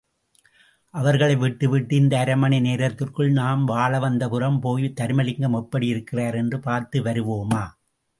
[0.93, 7.63] அவர்களை விட்டுவிட்டு இந்த அரைமணி நேரத்திற்குள் நாம் வாழவந்தபுரம் போய், தருமலிங்கம் எப்படி இருக்கிறார் என்று பார்த்து வருவோமா!